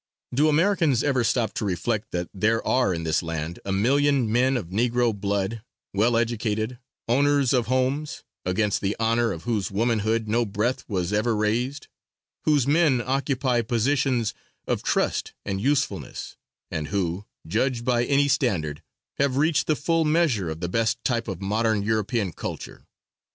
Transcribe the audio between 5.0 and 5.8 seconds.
blood,